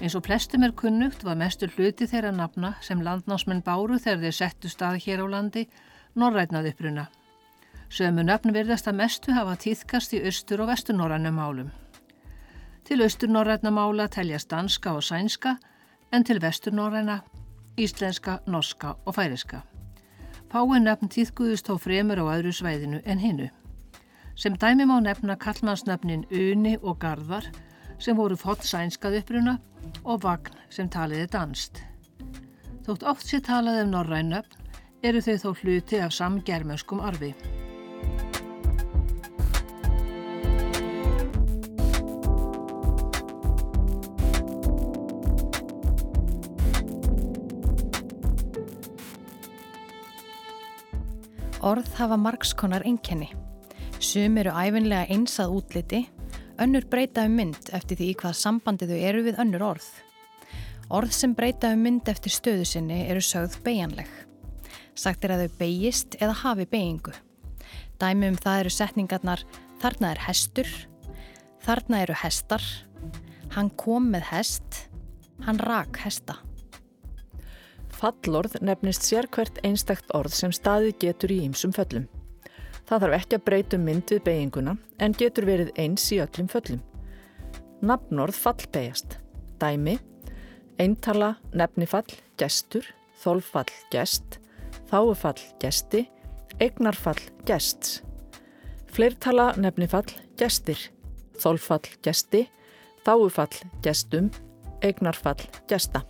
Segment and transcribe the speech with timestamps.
[0.00, 4.36] Eins og plestum er kunnugt var mestur hluti þeirra nafna sem landnámsmenn báru þegar þeir
[4.36, 5.66] settu stað hér á landi
[6.16, 7.04] norrætnað uppruna.
[7.92, 11.70] Sömu nöfn virðast að mestu hafa týðkast í austur og vesturnorrænum málum.
[12.88, 15.58] Til austurnorræna mála teljast danska og sænska
[16.12, 17.20] en til vesturnorræna
[17.76, 19.60] íslenska, norska og færiska.
[20.48, 23.50] Fáin nöfn týðkuðust þó fremur á öðru svæðinu en hinnu.
[24.34, 27.52] Sem dæmi má nefna kallmannsnöfnin Uni og Garðar
[28.00, 29.58] sem voru fótt sænskað uppruna
[30.04, 31.82] og Vagn sem taliði danst.
[32.86, 34.60] Þótt oft sé talaði um norrænöfn
[35.04, 37.34] eru þau þó hluti af samgermöskum arfi.
[51.60, 53.28] Orð hafa margskonar einkenni.
[54.00, 56.06] Sum eru æfinlega einsað útliti,
[56.60, 59.88] önnur breyta um mynd eftir því hvað sambandi þau eru við önnur orð.
[60.90, 64.10] Orð sem breyta um mynd eftir stöðu sinni eru sögð beigjanleg.
[64.98, 67.14] Sagt er að þau beigist eða hafi beigingu.
[68.00, 69.44] Dæmi um það eru setningarnar
[69.80, 70.68] þarna er hestur,
[71.64, 72.64] þarna eru hestar,
[73.56, 74.84] hann kom með hest,
[75.46, 76.36] hann rak hesta.
[78.00, 82.08] Fallorð nefnist sér hvert einstakt orð sem staðið getur í ýmsum föllum.
[82.90, 86.80] Það þarf ekki að breytum mynd við beiginguna en getur verið eins í öllum föllum.
[87.86, 89.14] Nafnorð fallbegjast.
[89.62, 89.94] Dæmi,
[90.82, 92.08] eintala, nefnifall,
[92.40, 92.88] gestur,
[93.22, 94.40] þólfall, gest,
[94.90, 96.08] þáufall, gesti,
[96.58, 98.00] eignarfall, gests.
[98.90, 100.10] Fleirtala, nefnifall,
[100.40, 100.88] gestir,
[101.38, 102.48] þólfall, gesti,
[103.06, 104.32] þáufall, gestum,
[104.82, 106.02] eignarfall, gesta.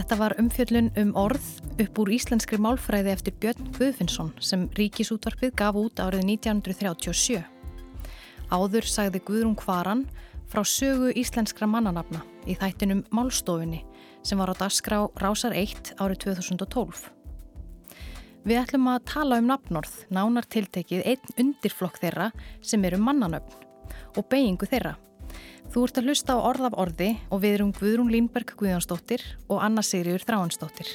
[0.00, 1.48] Þetta var umfjöllun um orð
[1.82, 7.42] upp úr íslenskri málfræði eftir Björn Guðfinnsson sem ríkisútvarpið gaf út árið 1937.
[8.48, 10.06] Áður sagði Guðrún Kvaran
[10.48, 13.82] frá sögu íslenskra mannanafna í þættinum Málstofunni
[14.24, 17.04] sem var á dagskrá Rásar 1 árið 2012.
[18.48, 22.32] Við ætlum að tala um nafnorð, nánar tiltekið einn undirflokk þeirra
[22.64, 23.68] sem eru mannanöfn
[24.16, 24.96] og beigingu þeirra.
[25.70, 29.60] Þú ert að hlusta á orð af orði og við erum Guðrún Línberg Guðjónsdóttir og
[29.62, 30.88] Anna Sigriður Þráhansdóttir.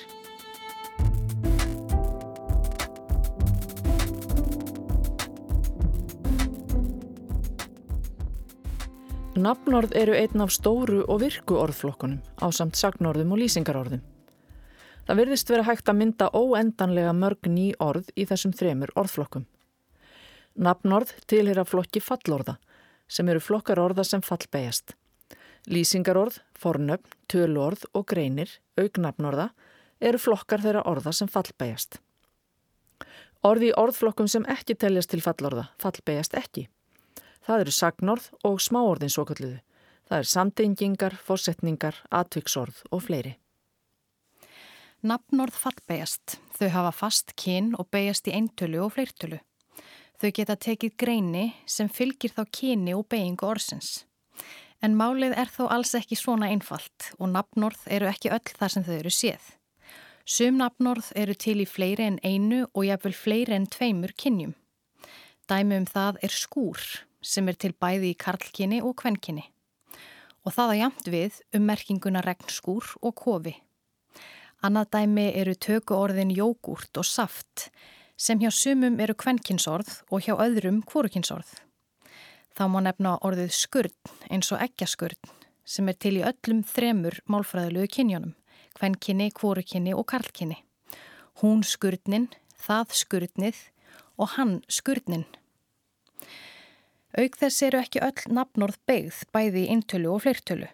[9.40, 14.03] Nafnorð eru einn af stóru og virku orðflokkunum á samt sagnorðum og lýsingarorðum.
[15.08, 19.47] Það virðist vera hægt að mynda óendanlega mörg ný orð í þessum þremur orðflokkum.
[20.59, 22.59] Nafnorð tilhera flokki fallorða
[23.07, 24.95] sem eru flokkar orða sem fallbegjast.
[25.66, 29.49] Lýsingarorð, fornöfn, tölorð og greinir, augnafnorða,
[30.01, 31.99] eru flokkar þeirra orða sem fallbegjast.
[33.45, 36.67] Orði í orðflokkum sem ekki teljast til fallorða, fallbegjast ekki.
[37.45, 39.59] Það eru sagnorð og smáorðin svo kalluðu.
[40.05, 43.35] Það er samtengingar, fórsetningar, atviksorð og fleiri.
[45.05, 46.39] Nafnorð fallbegjast.
[46.57, 49.41] Þau hafa fast kyn og begjast í eintölu og fleirtölu.
[50.16, 54.06] Þau geta tekið greini sem fylgir þá kyni og beigingu orsins.
[54.84, 58.86] En málið er þó alls ekki svona einfalt og nafnorð eru ekki öll þar sem
[58.86, 59.44] þau eru séð.
[60.26, 64.56] Sum nafnorð eru til í fleiri en einu og jáfnvel fleiri en tveimur kynjum.
[65.46, 66.82] Dæmi um það er skúr
[67.22, 69.44] sem er til bæði í karlkinni og kvenkinni.
[70.46, 73.56] Og það að jamt við um merkinguna regnskúr og kofi.
[74.66, 77.70] Annað dæmi eru töku orðin jógúrt og saft
[78.18, 81.50] sem hjá sumum eru kvenkinsorð og hjá öðrum kvorukinsorð.
[82.56, 85.20] Þá má nefna orðið skurd eins og eggjaskurd
[85.66, 88.36] sem er til í öllum þremur málfræðilegu kynjónum,
[88.78, 90.62] kvenkinni, kvorukinni og karlkinni.
[91.41, 93.64] Hún skurdnin, það skurdnið
[94.16, 95.26] og hann skurdnin.
[97.16, 100.70] Auk þess eru ekki öll nafnorð beigð bæði í eintölu og fleirtölu.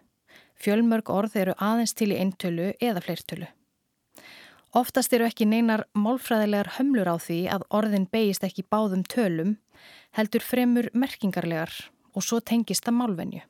[0.62, 3.50] Fjölmörg orð eru aðeins til í eintölu eða fleirtölu.
[4.72, 9.58] Oftast eru ekki neinar málfræðilegar hömlur á því að orðin beigist ekki báðum tölum,
[10.16, 11.74] heldur fremur merkingarlegar
[12.16, 13.42] og svo tengist það málvenju.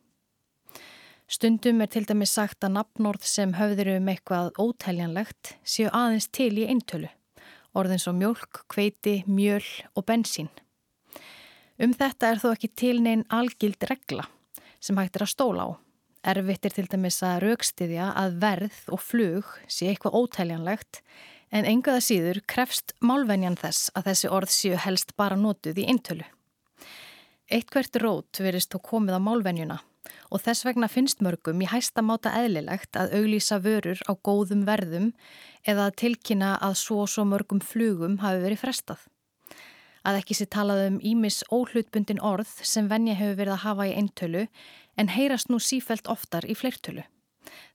[1.31, 6.55] Stundum er til dæmis sagt að nafnorð sem höfður um eitthvað ótæljanlegt séu aðeins til
[6.57, 7.11] í eintölu,
[7.77, 9.63] orðin svo mjölk, kveiti, mjöl
[9.93, 10.49] og bensín.
[11.77, 14.25] Um þetta er þó ekki til neinn algild regla
[14.81, 15.71] sem hægt er að stóla á.
[16.21, 21.01] Erfitt er til dæmis að raukstiðja að verð og flug sé eitthvað ótæljanlegt
[21.51, 26.27] en engaða síður krefst málvenjan þess að þessi orð séu helst bara nótuð í eintölu.
[27.51, 29.79] Eittvert rót verist þó komið á málvenjuna
[30.31, 35.11] og þess vegna finnst mörgum í hæsta máta eðlilegt að auglýsa vörur á góðum verðum
[35.67, 39.01] eða að tilkynna að svo og svo mörgum flugum hafi verið frestað.
[40.01, 43.91] að ekki sé talað um ímis óhlutbundin orð sem venja hefur verið að hafa í
[43.99, 44.47] eintölu
[44.97, 47.03] en heyrast nú sífelt oftar í fleirtölu.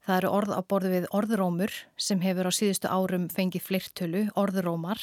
[0.06, 5.00] Það eru orð á borðu við orðrómur sem hefur á síðustu árum fengið fleirtölu, orðrómar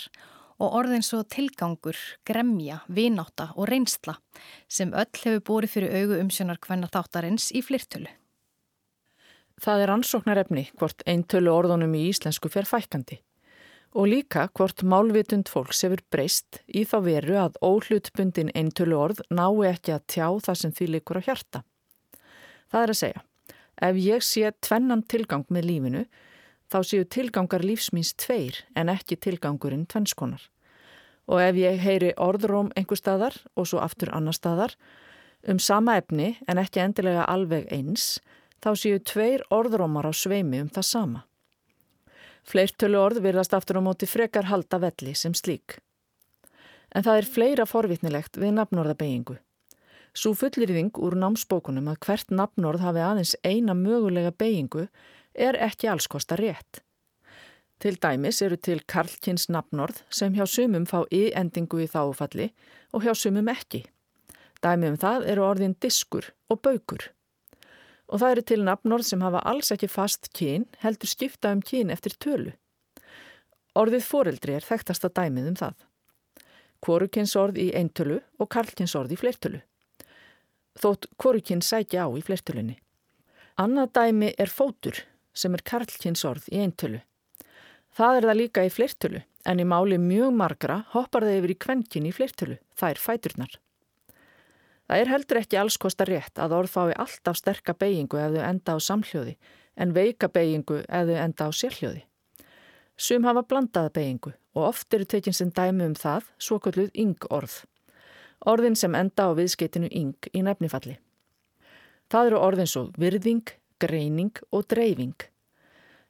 [0.62, 4.18] og orðin svo tilgangur, gremja, vináta og reynsla
[4.72, 8.10] sem öll hefur búið fyrir augu umsjónar hvenna þáttarins í fleirtölu.
[9.62, 13.20] Það er ansóknarefni hvort eintölu orðunum í íslensku fer fækandi
[13.94, 19.70] og líka hvort málvitund fólks hefur breyst í þá veru að óhlutbundin eintölu orð nái
[19.70, 21.62] ekki að tjá það sem því likur á hjarta.
[22.74, 23.22] Það er að segja,
[23.86, 26.00] ef ég sé tvennan tilgang með lífinu,
[26.74, 30.42] þá séu tilgangar lífsmýns tveir en ekki tilgangurinn tvennskonar.
[31.30, 34.74] Og ef ég heyri orðróm einhver staðar og svo aftur annar staðar
[35.46, 38.18] um sama efni en ekki endilega alveg eins,
[38.58, 41.24] þá séu tveir orðrómar á sveimi um það sama.
[42.44, 45.78] Fleirtölu orð virðast aftur á móti frekar halda velli sem slík.
[46.90, 49.38] En það er fleira forvitnilegt við nafnorðabeyingu.
[50.14, 54.88] Svo fullirðing úr námsbókunum að hvert nafnorð hafi aðeins eina mögulega beyingu
[55.34, 56.84] er ekki allskosta rétt.
[57.82, 62.52] Til dæmis eru til Karlkins nafnorð sem hjá sumum fá i-endingu í þáfalli
[62.94, 63.82] og hjá sumum ekki.
[64.62, 67.10] Dæmi um það eru orðin diskur og baukur
[68.14, 71.90] og það eru til nafnorð sem hafa alls ekki fast kyn heldur skipta um kyn
[71.94, 72.54] eftir tölu.
[73.74, 75.76] Orðið foreldri er þekktasta dæmið um það.
[76.84, 79.64] Kvorukynsorð í eintölu og karlkynsorð í flertölu.
[80.80, 82.78] Þótt kvorukyn sækja á í flertölunni.
[83.62, 85.04] Annað dæmi er fótur
[85.34, 87.02] sem er karlkynsorð í eintölu.
[87.94, 91.60] Það er það líka í flertölu en í máli mjög margra hoppar það yfir í
[91.66, 92.58] kvenkin í flertölu.
[92.74, 93.60] Það er fæturnar.
[94.88, 98.48] Það er heldur ekki alls kosta rétt að orð fái alltaf sterka beigingu ef þau
[98.48, 99.36] enda á samhljóði
[99.78, 102.02] en veika beigingu ef þau enda á sérhljóði.
[102.98, 107.64] Sum hafa blandaða beigingu og oft eru tekinn sem dæmi um það svo kalluð yng-orð.
[108.44, 110.98] Orðin sem enda á viðskeitinu yng í nefnifalli.
[112.12, 113.46] Það eru orðin svo virðing,
[113.80, 115.16] greining og dreifing.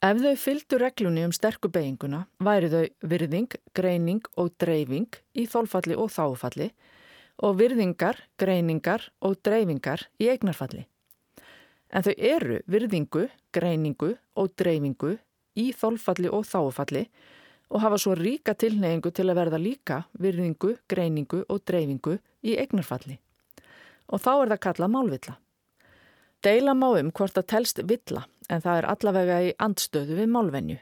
[0.04, 5.96] Ef þau fylgdu reglunni um sterku beiginguna væri þau virðing, greining og dreifing í þólfalli
[5.96, 6.72] og þáfalli
[7.46, 10.84] og virðingar, greiningar og dreifingar í eignarfalli.
[11.94, 15.16] En þau eru virðingu, greiningu og dreifingu
[15.56, 17.32] í þólfalli og þáfalli og
[17.81, 23.18] hafa svo ríka tilneyingu til að verða líka virðingu, greiningu og dreifingu í eignarfalli.
[24.14, 25.36] Og þá er það kallað málvilla.
[26.44, 30.80] Deila má um hvort það telst villa en það er allavega í andstöðu við málvenju.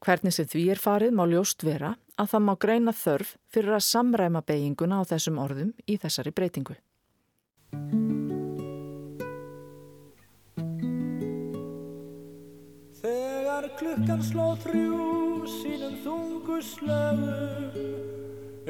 [0.00, 3.88] Hvernig sem því er farið má ljóst vera að það má greina þörf fyrir að
[3.92, 6.80] samræma beiginguna á þessum orðum í þessari breytingu.
[13.80, 17.78] Klukkan sló þrjú sínum þungu slögum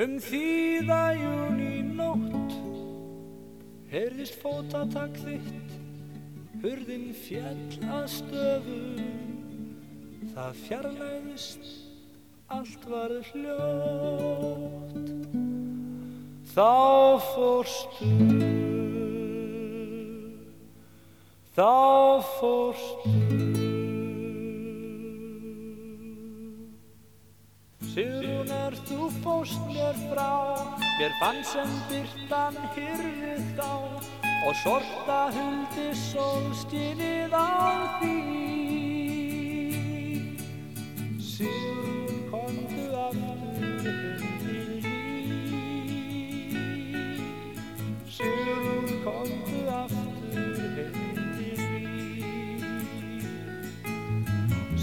[0.05, 2.55] um þýða júni nótt
[3.91, 5.75] heyrðist fótatak þitt
[6.63, 9.01] hurðin fjall að stöfum
[10.31, 11.65] það fjarlæðist
[12.51, 14.99] allt var hljótt.
[16.51, 16.71] Þá
[17.31, 18.11] fórstu
[21.55, 21.71] þá
[22.39, 23.60] fórstu
[28.71, 30.31] Er þú fóst mér frá
[30.95, 33.71] mér fann sem byrtan hyrfið þá.
[34.47, 37.51] Og sorta huldi sólskinið á
[37.99, 38.15] því.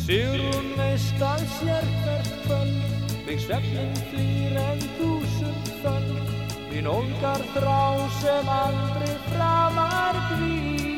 [0.08, 1.97] Sigrun veist að sér
[3.28, 6.30] Mig svefnin flýr en þúsund föld
[6.72, 10.97] Mín óngar þrá sem aldrei framar glý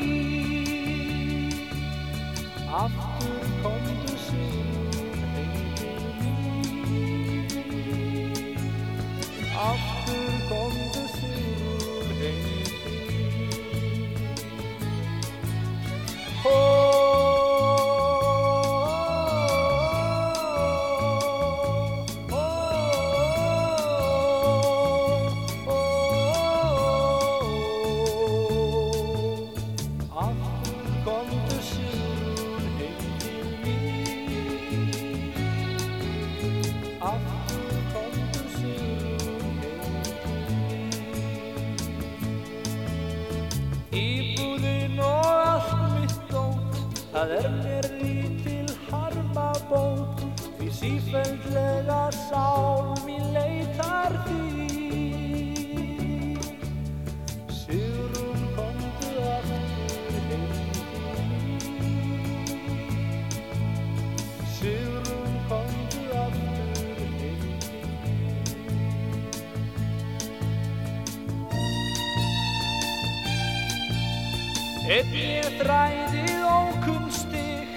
[74.99, 77.69] Ég þræðið ókunnstig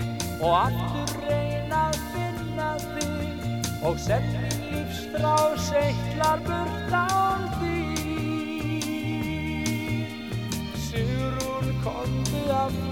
[0.43, 5.37] og aftur reynað finna þig og sett minn lífsfrá
[5.69, 7.79] seitlar burt án því
[10.89, 12.92] Sigrun komdu aftur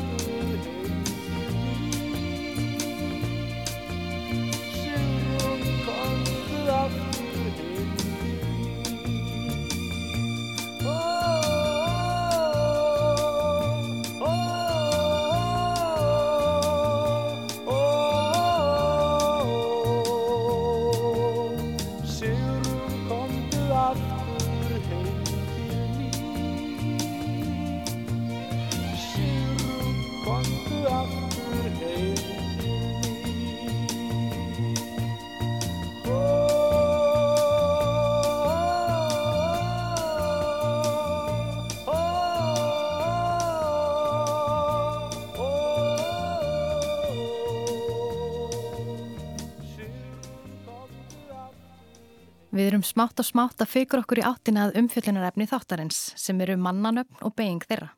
[52.81, 57.19] Erum smátt og smátt að fykur okkur í áttina að umfjöllunarefni þáttarins sem eru mannanöfn
[57.29, 57.91] og beiging þeirra.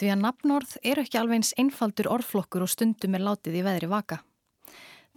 [0.00, 3.90] Því að nafnorð eru ekki alveg eins einfaldur orðflokkur og stundum er látið í veðri
[3.92, 4.18] vaka.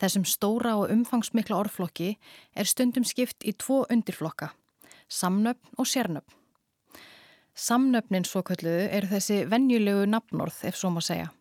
[0.03, 2.10] Þessum stóra og umfangsmikla orðflokki
[2.51, 4.51] er stundum skipt í tvo undirflokka,
[5.08, 6.36] samnöfn og sérnöfn.
[7.55, 11.32] Samnöfnin svo kölluðu eru þessi venjulegu nafnorð ef svo má segja.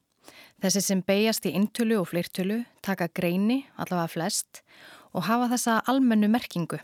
[0.62, 4.62] Þessi sem beigjast í intölu og fleirtölu, taka greini, allavega flest,
[5.10, 6.78] og hafa þessa almennu merkingu,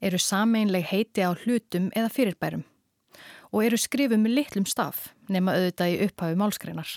[0.00, 2.66] eru sameinleg heiti á hlutum eða fyrirbærum
[3.50, 6.90] og eru skrifuð með litlum staf nema auðvitað í upphafi málskreinar.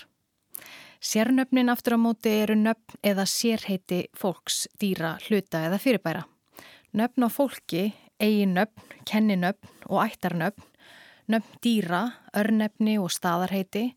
[1.04, 6.22] Sérnöfnin aftur á móti eru nöfn eða sérheiti fólks, dýra, hluta eða fyrirbæra.
[6.96, 7.90] Nöfn á fólki,
[8.22, 10.64] eigi nöfn, kenninöfn og ættarnöfn,
[11.28, 13.90] nöfn dýra, örnefni og staðarheiti,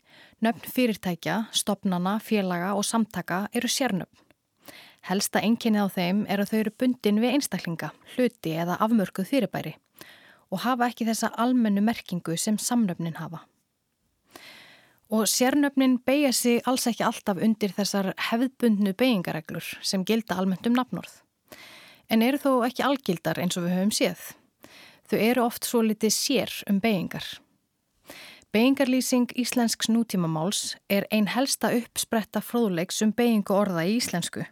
[0.44, 4.27] nöfn fyrirtækja, stopnana, félaga og samtaka eru sérnöfn.
[5.08, 9.78] Helsta enginni á þeim er að þau eru bundin við einstaklinga, hluti eða afmörkuð fyrirbæri
[10.52, 13.42] og hafa ekki þessa almennu merkingu sem samnöfnin hafa.
[15.08, 20.76] Og sérnöfnin beigja sig alls ekki alltaf undir þessar hefðbundnu beigingareglur sem gilda almennt um
[20.76, 21.22] nafnorð.
[22.08, 24.20] En eru þó ekki algildar eins og við höfum séð.
[25.08, 27.24] Þau eru oft svo litið sér um beigingar.
[28.52, 34.44] Beigingarlýsing íslensks nútímamáls er ein helsta uppspretta fróðleiks um beigingu orða í íslensku.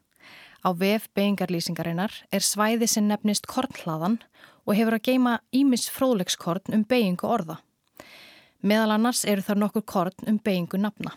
[0.67, 4.17] Á vef beigingarlýsingarinnar er svæði sem nefnist kornhlaðan
[4.67, 7.61] og hefur að geima ímis fróðleikskorn um beigingu orða.
[8.67, 11.15] Meðal annars eru þar nokkur korn um beigingu nafna.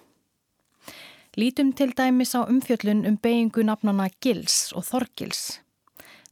[1.33, 5.63] Lítum til dæmis á umfjöllun um beigingu nafnana Gils og Þorgils.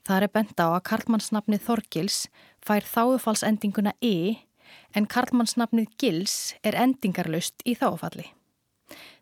[0.05, 2.27] Það er bent á að karlmannsnafnið Þorgils
[2.61, 4.45] fær þáufalsendinguna E
[4.93, 8.36] en karlmannsnafnið Gils er endingarlaust í þáufalli.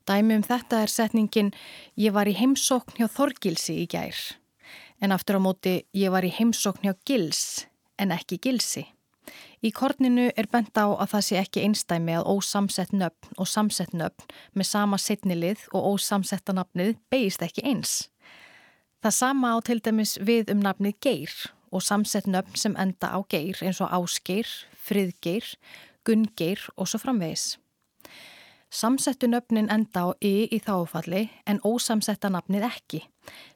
[0.06, 1.54] Dæmi um þetta er setningin
[1.98, 4.18] Ég var í heimsókn hjá Þorgilsi í gær.
[5.02, 7.66] En aftur á móti Ég var í heimsókn hjá Gils
[7.98, 8.86] en ekki Gilsi.
[9.66, 13.96] Í korninu er bent á að það sé ekki einstæmi að ósamsett nöfn og samsett
[13.98, 17.96] nöfn með sama setnilið og ósamsetta nafnið beigist ekki eins.
[19.02, 21.34] Það sama á til dæmis við um nafnið Geir
[21.74, 24.46] og samsett nöfn sem enda á Geir eins og Ásgeir,
[24.86, 25.56] Friðgeir,
[26.06, 27.56] Gungeir og svo framvegis.
[28.76, 33.00] Samsettu nöfnin enda á y í þáfalli en ósamsetta nafnið ekki.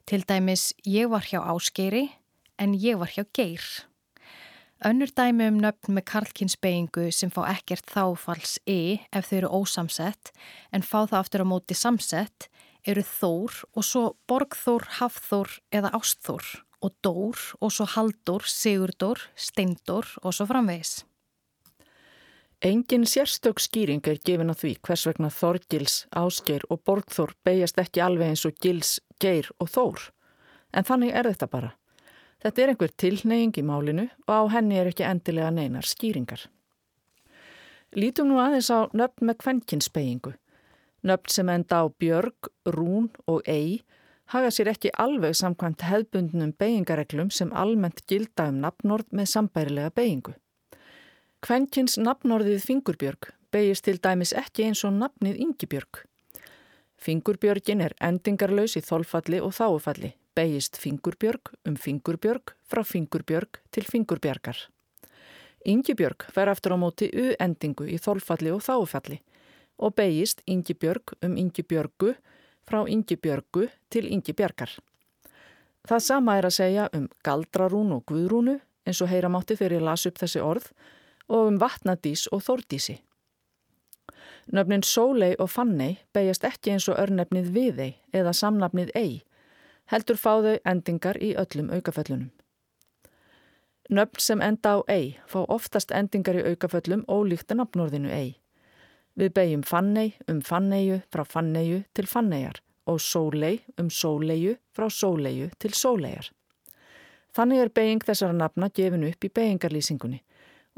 [0.08, 2.06] Til dæmis ég var hjá Ásgeiri
[2.56, 3.66] en ég var hjá Geir.
[4.80, 10.32] Önnur dæmi um nöfn með karlkinsbeigingu sem fá ekkert þáfalls y ef þau eru ósamsett
[10.72, 12.48] en fá það aftur á móti samsett
[12.88, 16.48] eru Þór og svo Borgþór, Hafþór eða Ástþór
[16.80, 21.02] og Dór og svo Haldur, Sigurdór, Steindór og svo framvegis.
[22.62, 28.02] Engin sérstök skýring er gefin á því hvers vegna Þorgils, Ásgeir og Borgþór beigjast ekki
[28.04, 30.10] alveg eins og Gils, Geir og Þór.
[30.76, 31.70] En þannig er þetta bara.
[32.44, 36.44] Þetta er einhver tilneying í málinu og á henni er ekki endilega neinar skýringar.
[37.96, 40.36] Lítum nú aðeins á nöfn með kvenkinsbeigingu.
[41.08, 43.86] Nöfn sem enda á Björg, Rún og Ei
[44.36, 50.36] haga sér ekki alveg samkvæmt hefðbundnum beigingareglum sem almennt gilda um nafnord með sambærilega beigingu.
[51.40, 56.02] Kvenkins nafnorðið Fingurbjörg beigist til dæmis ekki eins og nafnið Ingibjörg.
[57.00, 64.66] Fingurbjörgin er endingarlaus í þolfalli og þáufalli, beigist Fingurbjörg um Fingurbjörg frá Fingurbjörg til Fingurbjargar.
[65.64, 69.22] Ingibjörg fer aftur á móti u-endingu í þolfalli og þáufalli
[69.80, 72.18] og beigist Ingibjörg um Ingibjörgu
[72.68, 74.76] frá Ingibjörgu til Ingibjargar.
[75.88, 79.88] Það sama er að segja um Galdrarún og Guðrúnu eins og heyra mátti þegar ég
[79.88, 80.98] las upp þessi orð og
[81.30, 83.00] um vatnadís og þórdísi.
[84.54, 89.22] Nöfnin Sólei og Fannei beigjast ekki eins og örnefnið Viðei eða samnafnið Ei,
[89.94, 92.32] heldur fá þau endingar í öllum aukaföllunum.
[93.90, 98.40] Nöfn sem enda á Ei fá oftast endingar í aukaföllum ólíkt að nafnorðinu Ei.
[99.14, 105.50] Við beigjum Fannei um Fanneiju frá Fanneiju til Fannejar og Sólei um Sóleiju frá Sóleiju
[105.60, 106.32] til Sólejar.
[107.36, 110.24] Þannig er beiging þessara nafna gefin upp í beigingarlýsingunni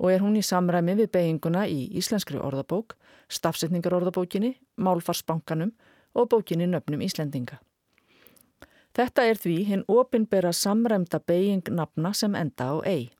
[0.01, 2.95] og er hún í samræmi við beiginguna í Íslenskri orðabók,
[3.29, 5.75] stafsetningarorðabókinni, Málfarsbankanum
[6.17, 7.59] og bókinni Nöfnum Íslendinga.
[8.97, 13.11] Þetta er því hinn opinbera samræmda beiging nafna sem enda á ei.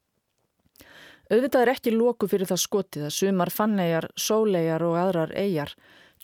[1.31, 5.75] Auðvitað er ekki lóku fyrir það skotið að sumar fannegar, sólegar og aðrar eigjar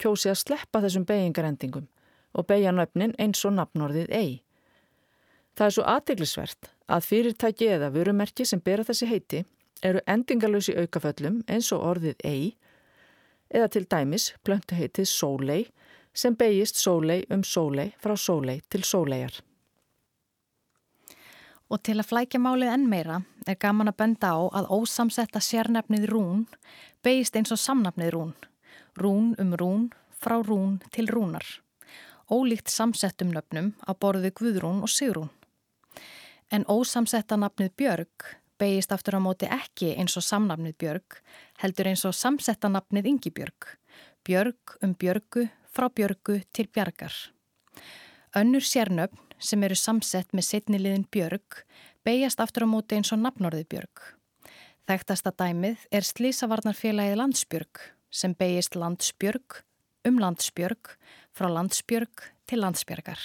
[0.01, 1.85] kjósi að sleppa þessum beigingarendingum
[2.33, 4.41] og beigja nöfnin eins og nafnorðið ei.
[5.55, 9.45] Það er svo aðteglisvert að fyrirtæki eða vörumerki sem bera þessi heiti
[9.83, 12.55] eru endingalösi aukaföllum eins og orðið ei
[13.53, 15.61] eða til dæmis plöntu heitið sólei
[16.13, 19.41] sem beigist sólei um sólei frá sólei til sóleijar.
[21.69, 26.07] Og til að flækja málið enn meira er gaman að benda á að ósamsetta sérnefnið
[26.11, 26.45] rún
[27.03, 28.33] beigist eins og samnafnið rún.
[28.97, 31.45] Rún um rún, frá rún til rúnar.
[32.31, 35.29] Ólíkt samsettum nöfnum á borðu Guðrún og Sigrún.
[36.51, 41.19] En ósamsetta nafnið Björg beigist aftur á móti ekki eins og samnafnið Björg,
[41.61, 43.71] heldur eins og samsetta nafnið Ingi Björg.
[44.25, 47.13] Björg um Björgu, frá Björgu til Bjargar.
[48.35, 51.63] Önnur sérnöfn sem eru samsett með setniliðin Björg
[52.05, 54.03] beigjast aftur á móti eins og nafnorðið Björg.
[54.87, 59.61] Þekktasta dæmið er slísavarnarfélagið Landsbjörg sem beigjast Landsbjörg
[60.07, 60.93] um Landsbjörg
[61.35, 63.19] frá Landsbjörg til Landsbjörgar.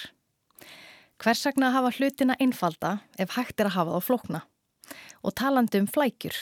[1.23, 4.41] Hvers vegna að hafa hlutina einfalda ef hægt er að hafa þá flókna?
[5.23, 6.35] Og talandi um flækjur.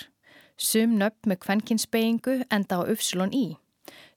[0.58, 3.58] Sum nöpp með kvenkinsbeigingu enda á uppsilon í.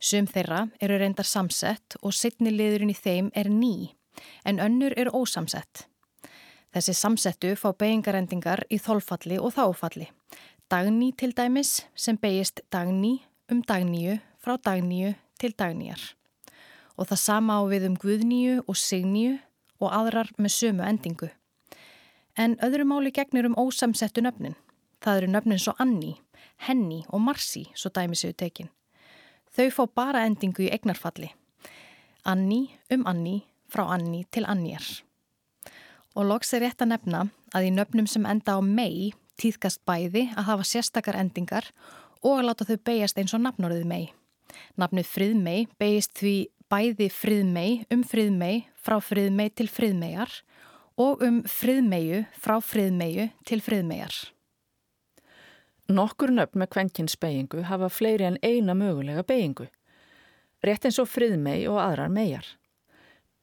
[0.01, 3.95] Sum þeirra eru reyndar samsett og setniliðurinn í þeim er ný
[4.45, 5.87] en önnur eru ósamsett.
[6.75, 10.09] Þessi samsettu fá beigingarendingar í þólfalli og þáfalli.
[10.71, 13.21] Dagný til dæmis sem beigist dagný
[13.53, 16.01] um dagníu frá dagníu til dagníjar.
[16.99, 19.39] Og það sama á við um guðníu og signíu
[19.81, 21.31] og aðrar með sömu endingu.
[22.35, 24.57] En öðru máli gegnir um ósamsettu nöfnin.
[24.99, 26.17] Það eru nöfnin svo Anni,
[26.67, 28.71] Henni og Marsi svo dæmi séu tekin.
[29.55, 31.31] Þau fá bara endingu í egnarfalli.
[32.27, 34.83] Anni um Anni frá Anni til Annjar.
[36.15, 37.21] Og loks er rétt að nefna
[37.55, 41.71] að í nöfnum sem enda á mei týðkast bæði að hafa sérstakar endingar
[42.23, 44.11] og að láta þau beigjast eins og nafnorðið mei.
[44.79, 46.35] Nafnið friðmei beigjast því
[46.71, 50.54] bæði friðmei um friðmei frá friðmei til friðmeijar og
[50.97, 54.15] um friðmeiu frá friðmeiu til friðmeijar.
[55.91, 59.67] Nokkur nöfn með kvenkins beigingu hafa fleiri en eina mögulega beigingu.
[60.65, 62.47] Rétt eins og friðmei og aðrar meijar.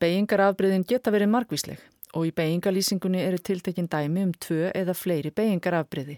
[0.02, 1.84] Beigingarafbriðin geta verið margvísleg
[2.18, 6.18] og í beigingalýsingunni eru tiltekinn dæmi um tvö eða fleiri beigingarafbriði.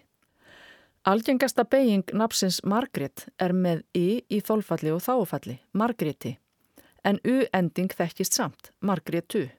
[1.03, 6.37] Algengasta beiging napsins Margrét er með y í þólfalli og þáfalli, Margréti,
[7.03, 9.49] en u-ending þekkist samt, Margrétu.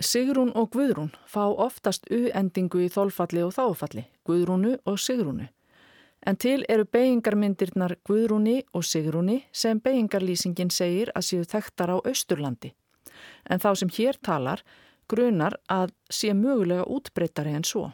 [0.00, 5.48] Sigrún og Guðrún fá oftast u-endingu í þólfalli og þáfalli, Guðrúnu og Sigrúnu.
[6.26, 12.74] En til eru beigingarmyndirnar Guðrúni og Sigrúni sem beigingarlýsingin segir að séu þekktar á Östurlandi
[13.44, 14.62] en þá sem hér talar
[15.10, 17.90] grunar að sé mögulega útbreytari en svo.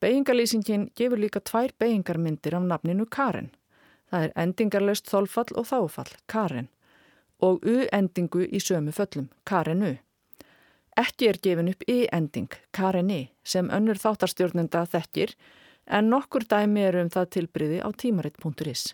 [0.00, 3.50] Beigingarlýsingin gefur líka tvær beigingarmyndir af nafninu Karin.
[4.08, 6.68] Það er endingarlaust þólfall og þáfall, Karin,
[7.42, 9.98] og U-endingu í sömu föllum, Karinu.
[10.98, 15.34] Ekki er gefin upp I-ending, Karini, sem önnur þáttarstjórnenda þekkir,
[15.86, 18.88] en nokkur dæmi eru um það tilbriði á tímaritt.is.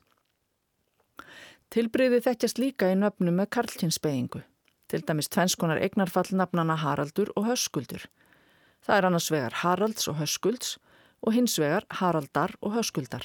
[1.72, 4.44] Tilbriði þekkjast líka í nöfnum með karlkinsbeigingu
[4.92, 8.04] til dæmis tvennskonar eignarfallnafnana Haraldur og Höskuldur.
[8.84, 10.76] Það er annars vegar Haralds og Höskulds
[11.24, 13.24] og hins vegar Haraldar og Höskuldar.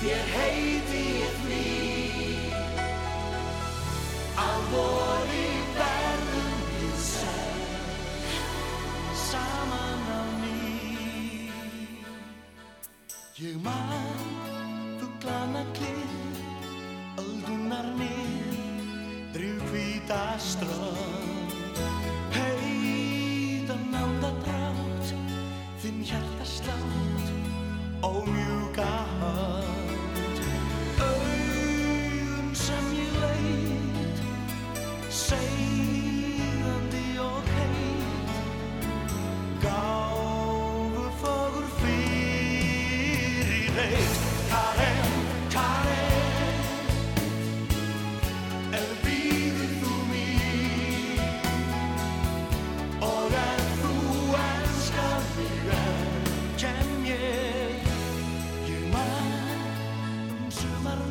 [0.00, 1.64] Þér heiti ég því
[4.40, 8.30] að voru verðum við segð
[9.26, 11.50] saman á ný.
[13.42, 14.24] Ég man
[15.02, 16.16] fugglana klið,
[17.20, 18.56] öldunar nýr,
[19.36, 21.39] drif hvita strönd,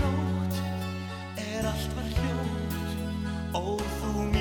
[0.02, 0.56] nótt
[1.36, 2.78] er allt var hljótt.
[3.54, 4.38] Og þú mér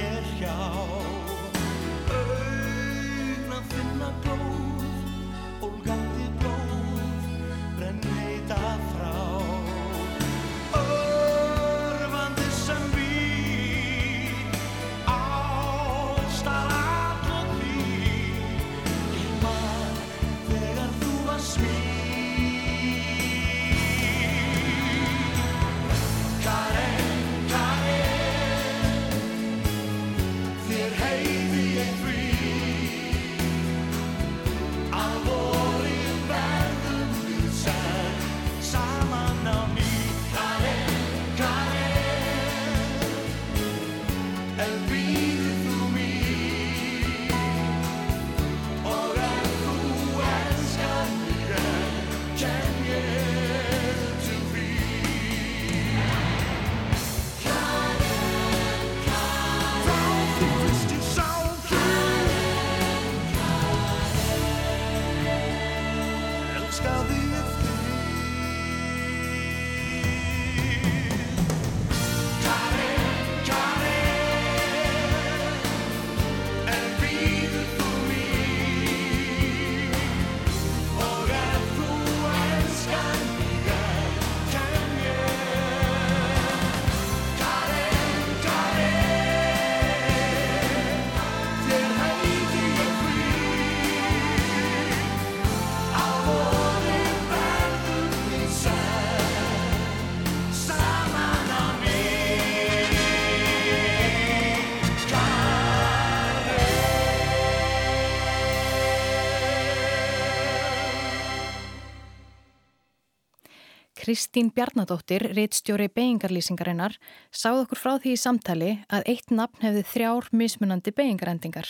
[114.08, 116.94] Kristín Bjarnadóttir, reittstjóri beigingarlýsingarinnar,
[117.28, 121.68] sáð okkur frá því í samtali að eitt nafn hefði þrjár mismunandi beigingarendingar.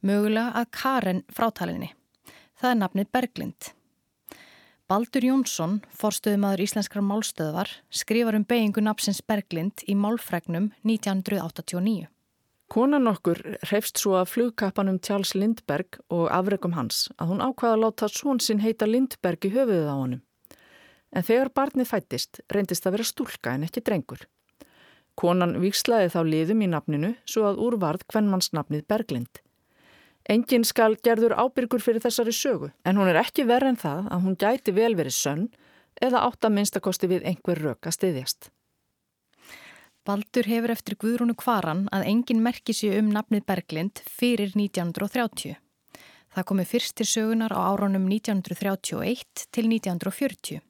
[0.00, 1.90] Mögulega að Karen frátalinni.
[2.56, 3.68] Það er nafnið Berglind.
[4.88, 12.06] Baldur Jónsson, forstöðumadur Íslenskrar málstöðvar, skrifar um beigingu nafnsins Berglind í málfregnum 1989.
[12.72, 17.84] Konan okkur hrefst svo að flugkappanum Charles Lindberg og afregum hans að hún ákvaða að
[17.84, 20.24] láta svon sinn heita Lindberg í höfuðið á honum.
[21.12, 24.26] En þegar barnið fættist reyndist að vera stúlka en ekki drengur.
[25.18, 29.40] Konan vikslaði þá liðum í nafninu svo að úrvarð hvernmannsnafnið Berglind.
[30.28, 34.22] Engin skal gerður ábyrgur fyrir þessari sögu en hún er ekki verið en það að
[34.26, 35.48] hún gæti vel verið sönn
[36.04, 38.50] eða átt að minnstakosti við einhver rök að styðjast.
[40.06, 45.58] Baldur hefur eftir Guðrúnu Kvaran að engin merki sér um nafnið Berglind fyrir 1930.
[46.36, 50.62] Það komi fyrst til sögunar á árunum 1931 til 1940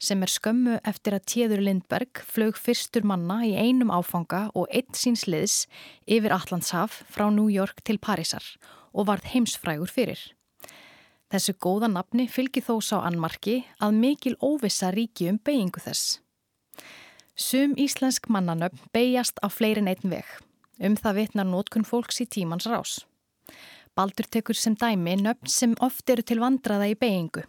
[0.00, 4.96] sem er skömmu eftir að Téður Lindberg flög fyrstur manna í einum áfanga og einn
[4.96, 5.66] síns liðs
[6.06, 8.44] yfir Allandshaf frá New York til Parísar
[8.92, 10.20] og varð heimsfrægur fyrir.
[11.30, 16.18] Þessu góða nafni fylgir þó sá annmarki að mikil óvissa ríki um beigingu þess.
[17.38, 20.26] Sum íslensk mannanöfn beigjast á fleirin einn veg.
[20.82, 23.04] Um það vitnar nótkunn fólks í tímans rás.
[23.94, 27.46] Baldur tekur sem dæmi nöfn sem oft eru til vandraða í beigingu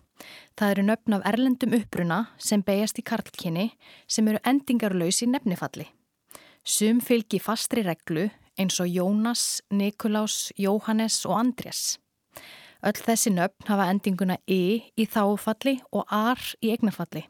[0.59, 3.71] Það eru nöfn af erlendum uppruna sem beigjast í karlkinni
[4.07, 5.87] sem eru endingarlaus í nefnifalli.
[6.63, 8.29] Sum fylgi fastri reglu
[8.59, 11.97] eins og Jónas, Nikolás, Jóhannes og Andrés.
[12.81, 17.27] Öll þessi nöfn hafa endinguna E í þáfalli og R í eignarfalli.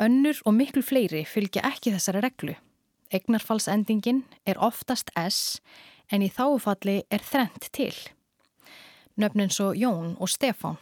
[0.00, 2.54] Önnur og miklu fleiri fylgja ekki þessari reglu.
[3.12, 5.60] Eignarfallsendingin er oftast S
[6.10, 7.94] en í þáfalli er þrent til.
[9.20, 10.78] Nöfnin svo Jón og Stefán.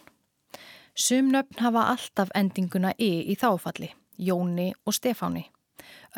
[1.01, 3.89] Sum nöfn hafa alltaf endinguna E í þáfalli,
[4.21, 5.47] Jóni og Stefáni.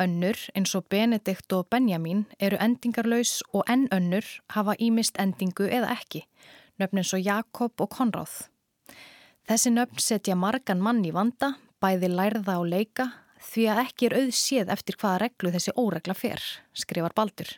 [0.03, 5.93] Önnur eins og Benedikt og Benjamin eru endingarlaus og enn önnur hafa ímist endingu eða
[5.93, 6.25] ekki,
[6.81, 8.33] nöfn eins og Jakob og Konráð.
[9.47, 13.07] Þessi nöfn setja margan mann í vanda, bæði lærða og leika,
[13.39, 16.43] því að ekki er auðséð eftir hvaða reglu þessi óregla fer,
[16.73, 17.53] skrifar Baldur.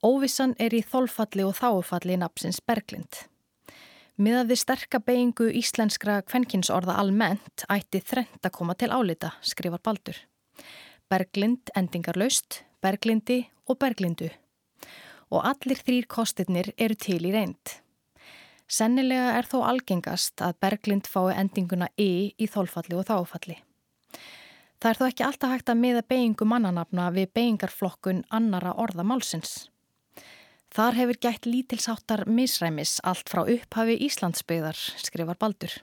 [0.00, 3.26] Óvissan er í þólfalli og þáfalli nafnsins Berglind.
[4.20, 10.18] Miðað við sterkabeyingu íslenskra kvenkinsorða almennt ætti þrent að koma til álita, skrifar Baldur.
[11.08, 14.28] Berglind endingarlaust, berglindi og berglindu.
[15.32, 17.78] Og allir þrýr kostirnir eru til í reynd.
[18.68, 23.56] Sennilega er þó algengast að berglind fái endinguna E í þólfalli og þáfalli.
[24.76, 29.71] Það er þó ekki alltaf hægt að miða beyingu mannanafna við beyingarflokkun annara orða málsins.
[30.72, 35.74] Þar hefur gætt lítilsáttar misræmis allt frá upphafi Íslandsbyðar, skrifar Baldur.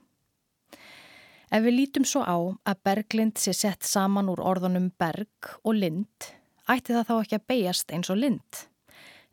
[1.53, 6.31] Ef við lítum svo á að berglind sé sett saman úr orðunum berg og lind,
[6.65, 8.65] ætti það þá ekki að beigjast eins og lind.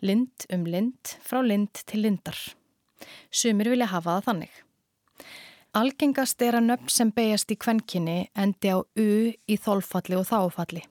[0.05, 2.37] Lind um lind, frá lind til lindar.
[3.33, 4.63] Sumir vilja hafa það þannig.
[5.77, 10.85] Algengast er að nöfn sem beigjast í kvenkinni endi á U í þólfalli og þáfalli.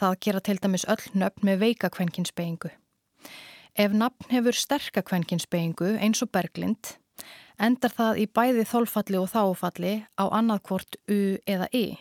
[0.00, 2.72] Það gera til dæmis öll nöfn með veika kvenkinsbeigingu.
[3.80, 6.98] Ef nafn hefur sterka kvenkinsbeigingu eins og berglind,
[7.56, 10.72] endar það í bæði þólfalli og þáfalli á annað
[11.08, 11.96] U eða I.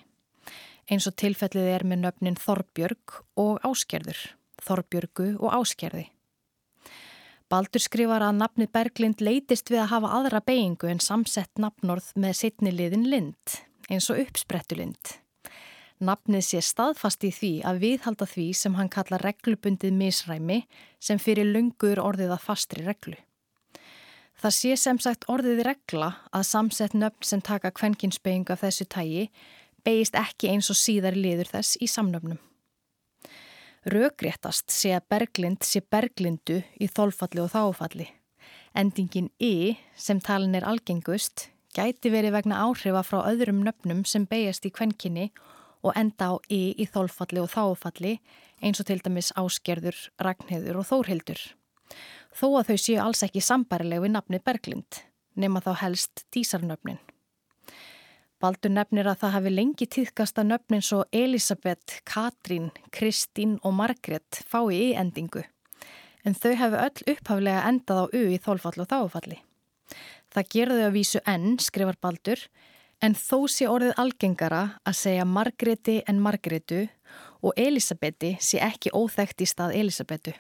[0.91, 4.19] Eins og tilfellið er með nöfnin Þorbjörg og Áskerður,
[4.59, 6.09] Þorbjörgu og Áskerði.
[7.47, 12.41] Baldur skrifar að nafnið Berglind leitist við að hafa aðra beigingu en samsett nafnorð með
[12.41, 15.15] sittni liðin lind, eins og uppsprettu lind.
[15.99, 20.61] Nafnið sé staðfast í því að viðhalda því sem hann kalla reglubundið misræmi
[21.03, 23.17] sem fyrir lungur orðið að fastri reglu.
[24.39, 29.25] Það sé sem sagt orðið regla að samsett nöfn sem taka kvenkinsbeigingu af þessu tægi
[29.83, 32.39] beigist ekki eins og síðar liður þess í samnöfnum.
[33.91, 38.07] Rögréttast sé að berglind sé berglindu í þólfalli og þáfalli.
[38.71, 44.63] Endingin I sem talin er algengust gæti verið vegna áhrifa frá öðrum nöfnum sem beigast
[44.63, 45.58] í kvenkinni og
[45.95, 48.17] enda á y í þólfalli og þáfalli
[48.59, 51.39] eins og til dæmis áskerður, ragnheður og þórhildur.
[52.35, 55.03] Þó að þau séu alls ekki sambarileg við nafni Berglind,
[55.39, 56.99] nema þá helst tísarnöfnin.
[58.39, 64.43] Baldur nefnir að það hafi lengi týðkast að nöfnin svo Elisabeth, Katrín, Kristín og Margret
[64.47, 65.43] fái í endingu,
[66.23, 69.39] en þau hafi öll upphaflega endað á u í þólfalli og þáfalli.
[70.29, 72.39] Það gerðu að vísu enn, skrifar Baldur,
[72.99, 76.81] En þó sé orðið algengara að segja Margreti en Margretu
[77.39, 80.33] og Elisabethi sé ekki óþægt í stað Elisabetu.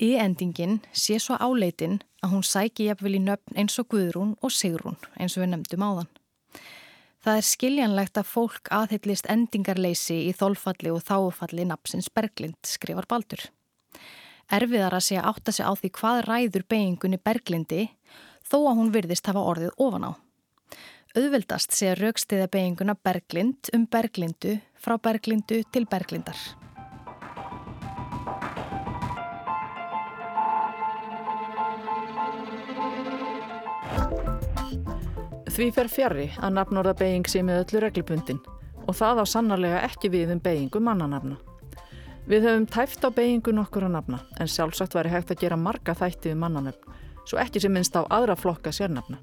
[0.00, 5.00] Í-endingin sé svo áleitin að hún sæki jafnvel í nöfn eins og Guðrún og Sigrún
[5.16, 6.10] eins og við nefndum áðan.
[7.20, 13.42] Það er skiljanlegt að fólk aðhyllist endingarleysi í þólfalli og þáfalli napsins Berglind, skrifar Baldur.
[14.48, 17.82] Erfiðar að átt að segja á því hvað ræður beigingunni Berglindi
[18.44, 20.12] þó að hún virðist hafa orðið ofan á.
[21.10, 26.38] Auðvildast sé raukstiða beiginguna berglind um berglindu frá berglindu til berglindar.
[35.50, 38.38] Því fer fjari að nafnorðabeiging sé með öllu reglubundin
[38.86, 41.40] og það á sannarlega ekki við um beigingu mannanafna.
[42.30, 45.98] Við höfum tæft á beigingu nokkur að nafna en sjálfsagt væri hægt að gera marga
[45.98, 49.18] þætti við mannanöfn svo ekki sem minnst á aðra flokka sérnafna.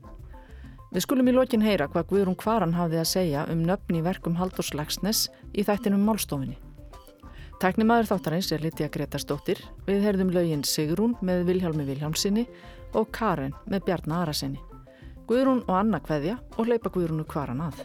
[0.87, 4.71] Við skulum í lokin heyra hvað Guðrún Kvaran hafði að segja um nöfni verkum Halldórs
[4.71, 6.55] Lagsnes í þættinum Málstofinni.
[7.59, 12.45] Tæknimaður þáttarins er Lítja Gretarsdóttir, við heyrðum lögin Sigrún með Vilhjálmi Vilhjálmsinni
[12.95, 14.61] og Karen með Bjarnar Arasinni.
[15.27, 17.83] Guðrún og Anna kveðja og leipa Guðrúnu Kvaran að.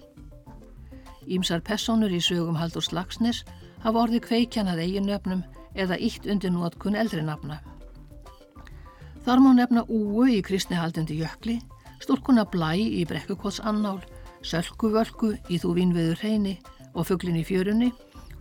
[1.27, 3.43] Ímsar personur í sögum Halldórs Lagsnes
[3.83, 5.43] hafa orðið kveikjanað eigin nöfnum
[5.75, 7.59] eða ítt undir nótkun eldri nafna.
[9.27, 11.59] Þar má nefna úu í kristnihaldendi jökli
[12.03, 14.01] stúlkuna blæ í brekkukots annál,
[14.43, 16.57] sölkuvölku í þú vínveður hreini
[16.93, 17.93] og fugglin í fjörunni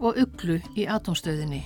[0.02, 1.62] og uglu í atomstöðinni.